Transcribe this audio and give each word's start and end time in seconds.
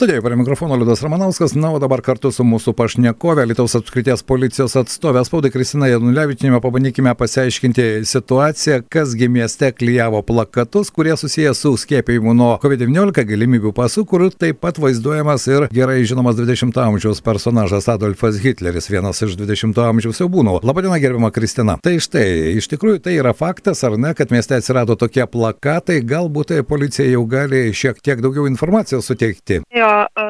Studijoje 0.00 0.22
prie 0.22 0.36
mikrofono 0.36 0.76
Liudas 0.76 1.02
Ramanauskas, 1.02 1.54
na, 1.54 1.70
o 1.72 1.78
dabar 1.78 2.00
kartu 2.00 2.30
su 2.32 2.40
mūsų 2.40 2.72
pašnekovė, 2.72 3.42
Lietuvos 3.50 3.74
apskrities 3.76 4.22
policijos 4.24 4.72
atstovė 4.80 5.20
spaudai 5.28 5.50
Kristina 5.52 5.90
Janulevičinė, 5.90 6.56
pabandykime 6.64 7.12
pasiaiškinti 7.20 7.84
situaciją, 8.08 8.78
kasgi 8.88 9.28
mieste 9.28 9.68
klyjavo 9.76 10.22
plakatus, 10.24 10.88
kurie 10.88 11.12
susiję 11.20 11.52
su 11.54 11.74
skiepijimu 11.82 12.32
nuo 12.32 12.54
COVID-19 12.62 13.26
galimybių 13.28 13.74
pasų, 13.76 14.06
kur 14.08 14.24
taip 14.32 14.62
pat 14.64 14.80
vaizduojamas 14.80 15.44
ir 15.50 15.68
gerai 15.68 15.98
žinomas 16.08 16.40
20-ojo 16.40 16.86
amžiaus 16.94 17.20
personažas 17.20 17.90
Adolfas 17.92 18.40
Hitleris, 18.40 18.88
vienas 18.88 19.20
iš 19.28 19.36
20-ojo 19.36 19.84
amžiaus 19.84 20.22
siaubūnų. 20.22 20.62
Labadiena, 20.64 20.96
gerbima 21.04 21.28
Kristina. 21.28 21.76
Tai 21.84 21.98
štai, 22.00 22.24
iš 22.56 22.70
tikrųjų 22.72 23.02
tai 23.04 23.18
yra 23.18 23.36
faktas, 23.36 23.84
ar 23.84 24.00
ne, 24.00 24.16
kad 24.16 24.32
mieste 24.32 24.56
atsirado 24.56 24.96
tokie 24.96 25.28
plakatai, 25.28 26.00
galbūt 26.00 26.54
tai 26.54 26.64
policija 26.64 27.12
jau 27.12 27.28
gali 27.28 27.66
šiek 27.76 28.00
tiek 28.00 28.24
daugiau 28.24 28.48
informacijos 28.48 29.12
suteikti 29.12 29.60
turėjo 29.80 29.89
e, 30.06 30.26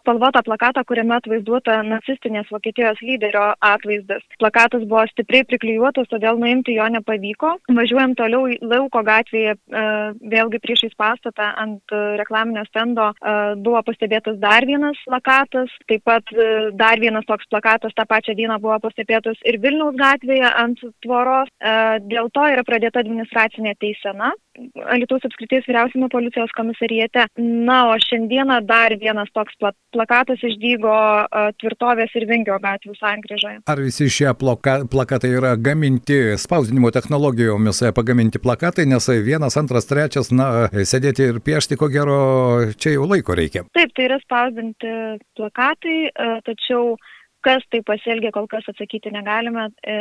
spalvotą 0.00 0.42
plakatą, 0.46 0.84
kuriame 0.88 1.16
atvaizduota 1.18 1.78
nacistinės 1.86 2.50
Vokietijos 2.52 3.00
lyderio 3.04 3.52
atvaizdas. 3.62 4.24
Plakatas 4.42 4.84
buvo 4.88 5.04
stipriai 5.10 5.46
priklijuotas, 5.48 6.08
todėl 6.10 6.40
nuimti 6.40 6.76
jo 6.76 6.88
nepavyko. 6.96 7.54
Važiuojant 7.72 8.18
toliau 8.18 8.48
Lauko 8.62 9.02
gatvėje, 9.06 9.54
vėlgi 10.32 10.60
priešais 10.62 10.94
pastatą 10.98 11.48
ant 11.60 11.94
reklaminio 12.18 12.64
stendo 12.68 13.10
buvo 13.64 13.82
pastebėtas 13.86 14.38
dar 14.42 14.66
vienas 14.68 14.98
plakatas, 15.06 15.72
taip 15.88 16.04
pat 16.08 16.32
dar 16.78 17.00
vienas 17.02 17.26
toks 17.28 17.48
plakatas 17.52 17.94
tą 17.96 18.06
pačią 18.08 18.36
dieną 18.38 18.58
buvo 18.62 18.78
pastebėtas 18.84 19.40
ir 19.48 19.60
Vilniaus 19.62 19.96
gatvėje 19.98 20.52
ant 20.64 20.82
tvoros. 21.04 21.50
Dėl 22.08 22.30
to 22.34 22.46
yra 22.54 22.64
pradėta 22.66 23.02
administracinė 23.02 23.76
teisena. 23.80 24.32
Alitaus 24.92 25.24
apskrities 25.24 25.64
vyriausiame 25.68 26.08
policijos 26.12 26.52
komisarijete. 26.56 27.26
Na, 27.40 27.78
o 27.92 27.96
šiandieną 28.00 28.60
dar 28.68 28.94
vienas 29.00 29.30
toks 29.32 29.56
pla 29.60 29.72
plakatas 29.92 30.40
išdygo 30.48 30.92
tvirtovės 31.60 32.14
ir 32.16 32.24
vingio 32.30 32.56
gatvių 32.62 32.94
sankryžoje. 32.96 33.58
Ar 33.68 33.80
visi 33.84 34.08
šie 34.08 34.30
ploka, 34.40 34.78
plakatai 34.92 35.34
yra 35.36 35.50
gaminti 35.60 36.38
spausdinimo 36.40 36.88
technologijomis 36.96 37.82
pagaminti 37.96 38.40
plakatai, 38.40 38.86
nes 38.88 39.08
vienas, 39.24 39.58
antras, 39.60 39.88
trečias, 39.90 40.32
na, 40.32 40.68
sėdėti 40.72 41.28
ir 41.28 41.42
piešti, 41.44 41.76
ko 41.76 41.90
gero, 41.92 42.16
čia 42.80 42.96
jau 42.96 43.04
laiko 43.08 43.36
reikia. 43.36 43.66
Taip, 43.76 43.92
tai 43.96 44.08
yra 44.08 44.20
spausdinti 44.24 44.94
plakatai, 45.36 45.98
tačiau 46.48 46.96
Kas 47.42 47.64
tai 47.74 47.80
pasielgė, 47.86 48.30
kol 48.34 48.46
kas 48.50 48.66
atsakyti 48.70 49.10
negalime, 49.14 49.66
e, 49.82 49.96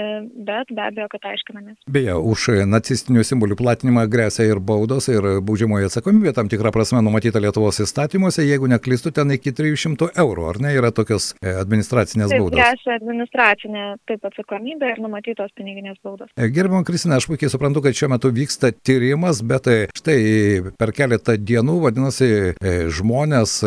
bet 0.47 0.69
be 0.69 0.83
abejo, 0.85 1.07
kad 1.09 1.25
aiškinamės. 1.31 1.79
Beje, 1.89 2.13
už 2.13 2.47
nacistinių 2.69 3.23
simbolių 3.25 3.57
platinimą 3.57 4.05
grėsia 4.11 4.45
ir 4.45 4.61
baudos, 4.61 5.07
ir 5.09 5.25
baudžiamoji 5.47 5.89
atsakomybė 5.89 6.35
tam 6.37 6.51
tikrą 6.51 6.73
prasme 6.75 7.01
numatyta 7.01 7.41
Lietuvos 7.41 7.81
įstatymuose, 7.81 8.45
jeigu 8.45 8.69
neklystu, 8.69 9.13
ten 9.15 9.33
iki 9.33 9.53
300 9.57 10.11
eurų, 10.21 10.47
ar 10.51 10.61
ne, 10.61 10.75
yra 10.77 10.91
tokios 10.93 11.31
e, 11.41 11.55
administracinės 11.63 12.29
taip, 12.29 12.43
baudos. 12.43 12.59
Grėsia 12.61 12.97
administracinė 12.99 13.87
taip 14.11 14.29
atsakomybė 14.29 14.93
ir 14.93 15.01
numatytos 15.01 15.49
piniginės 15.57 15.97
baudos. 16.05 16.29
E, 16.37 16.51
Gerbama 16.53 16.85
Kristina, 16.85 17.17
aš 17.17 17.29
puikiai 17.31 17.49
suprantu, 17.53 17.81
kad 17.87 17.97
šiuo 17.97 18.11
metu 18.13 18.29
vyksta 18.37 18.69
tyrimas, 18.85 19.41
bet 19.41 19.69
štai 19.97 20.19
per 20.77 20.93
keletą 20.93 21.39
dienų, 21.41 21.79
vadinasi, 21.87 22.31
žmonės 22.93 23.57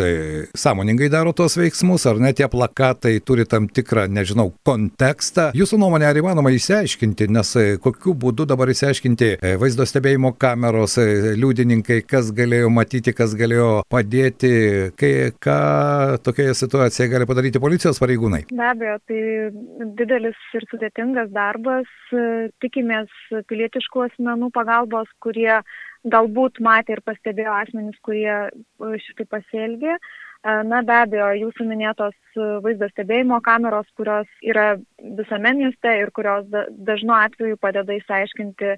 sąmoningai 0.59 1.11
daro 1.13 1.35
tos 1.37 1.59
veiksmus, 1.59 2.07
ar 2.07 2.23
ne 2.23 2.31
tie 2.37 2.47
plakatai 2.51 3.17
turi 3.25 3.47
tam 3.49 3.64
tam 3.65 3.69
tikrą, 3.73 4.07
nežinau, 4.09 4.53
kontekstą. 4.67 5.51
Jūsų 5.57 5.79
nuomonė, 5.81 6.09
ar 6.09 6.19
įmanoma 6.19 6.53
įsiaiškinti, 6.55 7.29
nes 7.33 7.55
e, 7.57 7.65
kokiu 7.83 8.15
būdu 8.15 8.47
dabar 8.47 8.69
įsiaiškinti 8.69 9.29
e, 9.39 9.55
vaizdo 9.61 9.87
stebėjimo 9.87 10.35
kameros, 10.39 10.99
e, 10.99 11.35
liudininkai, 11.39 12.03
kas 12.07 12.31
galėjo 12.35 12.71
matyti, 12.71 13.15
kas 13.17 13.35
galėjo 13.39 13.85
padėti, 13.91 14.93
kai, 15.01 15.13
ką 15.41 15.59
tokioje 16.25 16.55
situacijoje 16.61 17.13
gali 17.13 17.29
padaryti 17.29 17.63
policijos 17.63 18.01
pareigūnai? 18.03 18.45
Be 18.53 18.69
abejo, 18.69 18.99
tai 19.09 19.23
didelis 19.99 20.39
ir 20.55 20.69
sudėtingas 20.71 21.33
darbas. 21.35 21.89
Tikimės 22.63 23.11
pilietiškų 23.51 24.05
asmenų 24.09 24.51
pagalbos, 24.55 25.09
kurie 25.25 25.63
galbūt 26.05 26.61
matė 26.61 26.99
ir 26.99 27.03
pastebėjo 27.07 27.55
asmenys, 27.63 27.97
kurie 28.05 28.51
šitai 29.07 29.27
pasielgė. 29.31 29.97
Na 30.45 30.83
be 30.85 30.93
abejo, 30.93 31.31
jūsų 31.41 31.65
minėtos 31.65 32.17
vaizdo 32.37 32.91
stebėjimo 32.91 33.39
kameros, 33.45 33.87
kurios 33.97 34.29
yra 34.45 34.75
visame 35.01 35.55
mieste 35.57 35.95
ir 36.03 36.11
kurios 36.13 36.45
dažnu 36.69 37.15
atveju 37.17 37.57
padeda 37.63 37.97
įsiaiškinti 37.97 38.75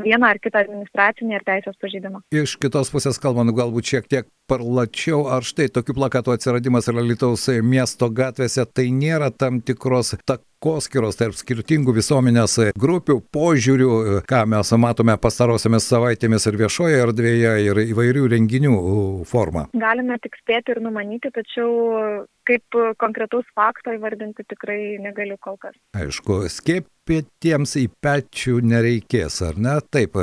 vieną 0.00 0.30
ar 0.32 0.40
kitą 0.40 0.62
administracinį 0.64 1.36
ir 1.36 1.44
teisės 1.44 1.76
pažeidimą. 1.82 2.22
Iš 2.32 2.56
kitos 2.62 2.88
pusės 2.94 3.20
kalbant, 3.20 3.52
galbūt 3.52 3.92
šiek 3.92 4.08
tiek 4.08 4.30
plačiau, 4.50 5.24
ar 5.30 5.46
štai 5.46 5.68
tokių 5.70 5.94
plakatų 5.96 6.34
atsiradimas 6.34 6.90
Lietuvos 6.90 7.46
miesto 7.62 8.10
gatvėse 8.10 8.66
tai 8.66 8.88
nėra 8.94 9.30
tam 9.30 9.60
tikros 9.62 10.16
takoskiros 10.26 11.16
tarp 11.20 11.38
skirtingų 11.38 11.94
visuomenės 11.96 12.58
grupių, 12.80 13.20
požiūrių, 13.32 13.90
ką 14.28 14.42
mes 14.50 14.72
matome 14.82 15.16
pastarosiamis 15.22 15.86
savaitėmis 15.92 16.46
ir 16.50 16.58
viešoje 16.64 17.00
erdvėje, 17.06 17.54
ir 17.68 17.82
įvairių 17.86 18.26
renginių 18.34 18.74
forma. 19.30 19.68
Galime 19.72 20.18
tik 20.24 20.36
spėti 20.42 20.74
ir 20.74 20.82
numanyti, 20.84 21.32
tačiau 21.34 22.26
kaip 22.50 22.80
konkretaus 23.00 23.46
fakto 23.54 23.94
įvardinti 23.94 24.46
tikrai 24.50 24.98
negaliu 25.02 25.38
kol 25.42 25.58
kas. 25.60 25.76
Aišku, 25.96 26.42
skiepėtiems 26.50 27.76
į 27.78 27.84
pečių 28.02 28.58
nereikės, 28.66 29.40
ar 29.46 29.58
ne? 29.60 29.76
Taip, 29.92 30.18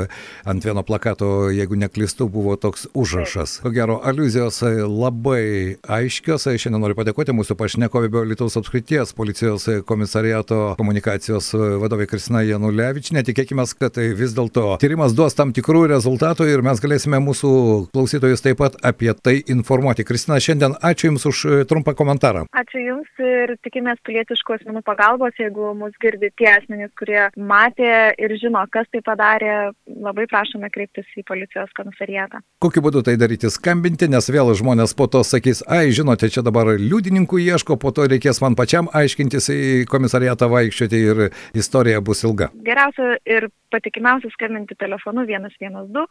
ant 0.48 0.64
vieno 0.64 0.84
plakato, 0.86 1.48
jeigu 1.54 1.78
neklistu, 1.80 2.28
buvo 2.32 2.56
toks 2.60 2.86
užrašas. 2.98 3.58
Ko 3.64 3.72
gero, 3.74 3.98
aluzijos 4.04 4.60
labai 4.64 5.78
aiškios. 5.98 6.48
Šiandien 6.48 6.82
noriu 6.82 6.98
padėkoti 6.98 7.36
mūsų 7.36 7.56
pašnekovė 7.60 8.24
Lietuvos 8.28 8.58
apskrities 8.60 9.14
policijos 9.16 9.68
komisariato 9.88 10.74
komunikacijos 10.80 11.50
vadovė 11.82 12.08
Kristina 12.10 12.44
Janulevičinė. 12.46 13.24
Tikėkime, 13.28 13.64
kad 13.78 14.00
vis 14.18 14.36
dėlto 14.36 14.76
tyrimas 14.82 15.16
duos 15.16 15.36
tam 15.38 15.54
tikrų 15.56 15.86
rezultatų 15.94 16.48
ir 16.52 16.64
mes 16.66 16.82
galėsime 16.82 17.20
mūsų 17.24 17.52
klausytojus 17.94 18.44
taip 18.44 18.60
pat 18.60 18.78
apie 18.84 19.12
tai 19.16 19.38
informuoti. 19.48 20.06
Kristina, 20.08 20.40
šiandien 20.42 20.76
ačiū 20.84 21.08
Jums 21.08 21.24
už 21.30 21.44
trumpą 21.70 21.94
komentarą 21.96 22.17
komentarą. 22.18 22.46
Ačiū 22.52 22.80
Jums 22.82 23.20
ir 23.22 23.56
tikimės 23.62 23.98
pilietiškų 24.06 24.56
asmenų 24.58 24.82
pagalbos, 24.86 25.32
jeigu 25.38 25.74
mus 25.74 25.92
girdi 26.00 26.30
tie 26.36 26.50
asmenys, 26.56 26.90
kurie 26.98 27.28
matė 27.36 28.14
ir 28.18 28.34
žino, 28.40 28.64
kas 28.70 28.86
tai 28.92 29.00
padarė, 29.02 29.72
labai 29.86 30.26
prašome 30.26 30.70
kreiptis 30.70 31.06
į 31.16 31.24
policijos 31.26 31.70
komisariatą. 31.76 32.40
Kokiu 32.60 32.82
būdu 32.82 33.02
tai 33.02 33.16
daryti? 33.16 33.50
Skambinti, 33.50 34.08
nes 34.08 34.28
vėl 34.30 34.54
žmonės 34.54 34.94
po 34.94 35.06
to 35.06 35.22
sakys, 35.24 35.62
ai, 35.66 35.90
žinote, 35.90 36.28
čia 36.28 36.42
dabar 36.42 36.74
liudininkų 36.78 37.38
ieško, 37.38 37.78
po 37.78 37.92
to 37.92 38.08
reikės 38.08 38.42
man 38.42 38.56
pačiam 38.58 38.88
aiškintis 38.92 39.50
į 39.52 39.60
komisariatą 39.90 40.50
vaikščioti 40.50 41.04
ir 41.12 41.24
istorija 41.54 42.00
bus 42.00 42.24
ilga. 42.24 42.50
Geriausia 42.64 43.16
ir 43.26 43.48
patikimiausia 43.72 44.30
skambinti 44.34 44.76
telefonu 44.78 45.24
112 45.28 46.04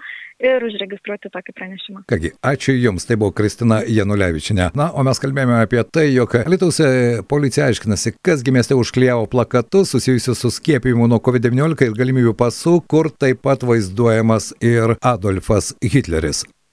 ir 0.47 0.66
užregistruoti 0.68 1.31
tokį 1.34 1.56
pranešimą. 1.57 2.03
Kągi, 2.12 2.34
ačiū 2.51 2.75
Jums, 2.78 3.07
tai 3.09 3.19
buvo 3.19 3.34
Kristina 3.38 3.81
Janulevičinė. 3.84 4.72
Na, 4.78 4.90
o 4.94 5.06
mes 5.07 5.22
kalbėjome 5.23 5.62
apie 5.62 5.84
tai, 5.91 6.07
jog 6.16 6.35
Lietuvos 6.47 6.81
policija 7.29 7.69
aiškinasi, 7.72 8.18
kasgi 8.25 8.53
mieste 8.56 8.78
užklijavo 8.78 9.28
plakatus 9.31 9.95
susijusius 9.95 10.44
su 10.44 10.53
skiepijimu 10.53 11.09
nuo 11.09 11.22
COVID-19 11.23 11.90
ir 11.90 11.97
galimybių 11.97 12.35
pasų, 12.38 12.79
kur 12.91 13.12
taip 13.13 13.44
pat 13.47 13.66
vaizduojamas 13.68 14.53
ir 14.62 14.97
Adolfas 15.01 15.74
Hitleris. 15.81 16.45